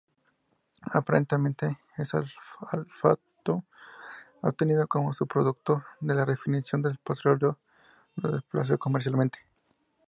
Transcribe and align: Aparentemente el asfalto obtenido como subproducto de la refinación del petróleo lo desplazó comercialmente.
Aparentemente 0.93 1.77
el 1.95 2.07
asfalto 2.87 3.63
obtenido 4.41 4.87
como 4.87 5.13
subproducto 5.13 5.83
de 5.99 6.15
la 6.15 6.25
refinación 6.25 6.81
del 6.81 6.97
petróleo 6.97 7.59
lo 8.15 8.31
desplazó 8.31 8.79
comercialmente. 8.79 9.37